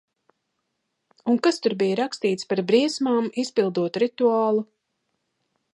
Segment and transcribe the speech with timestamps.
[1.33, 4.67] Un kas tur bija rakstīts par briesmām, izpildot rituālu?